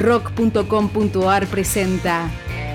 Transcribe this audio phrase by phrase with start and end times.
[0.00, 2.30] Rock.com.ar presenta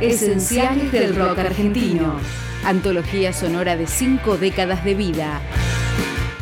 [0.00, 2.18] Esenciales del Rock Argentino.
[2.64, 5.42] Antología sonora de cinco décadas de vida.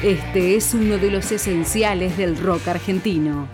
[0.04, 3.49] Este es uno de los esenciales del rock argentino.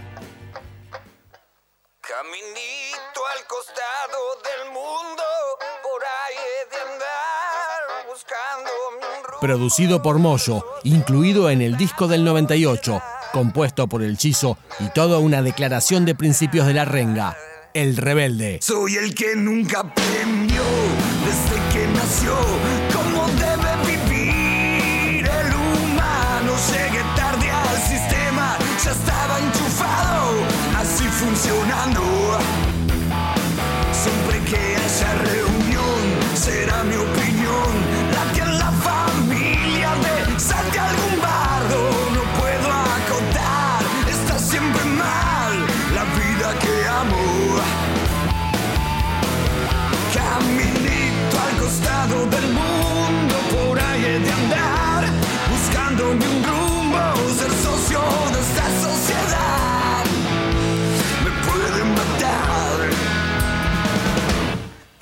[2.02, 5.24] Caminito al costado del mundo,
[5.82, 9.40] por ahí he de andar buscando mi rumbo.
[9.40, 13.00] Producido por Moyo, incluido en el disco del 98,
[13.34, 17.36] compuesto por el Chizo y toda una declaración de principios de la renga.
[17.74, 18.60] El rebelde.
[18.62, 20.62] Soy el que nunca aprendió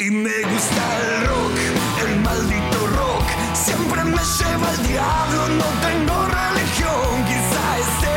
[0.05, 1.56] Y me gusta el rock,
[2.05, 3.22] el maldito rock,
[3.55, 8.14] siempre me lleva al diablo, no tengo religión, quizá este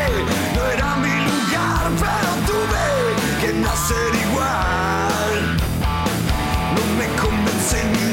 [0.55, 2.86] no era mi lugar, pero tuve
[3.39, 5.58] que nacer igual.
[6.73, 8.05] No me convence ningún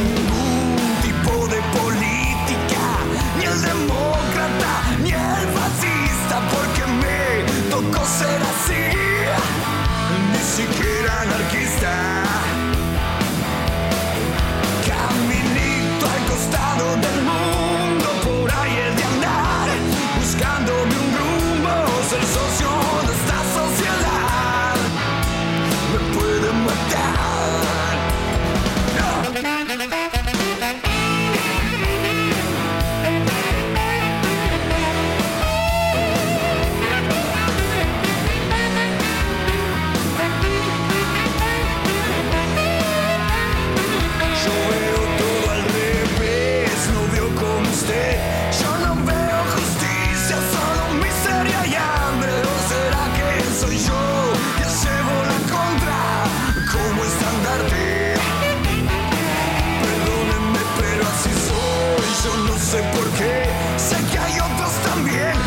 [63.18, 63.46] qué.
[63.76, 65.41] Sé que hay otros también.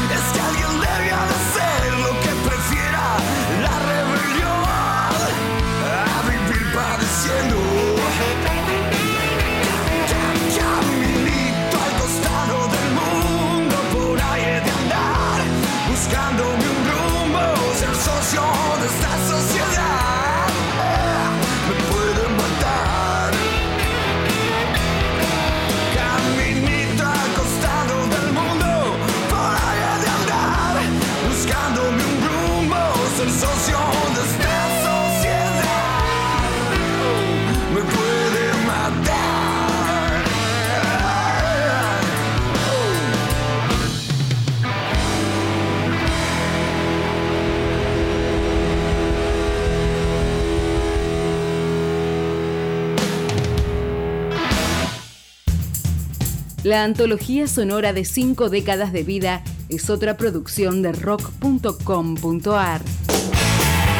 [56.65, 62.81] La antología sonora de cinco décadas de vida es otra producción de rock.com.ar.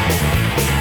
[0.08, 0.75] Thank you.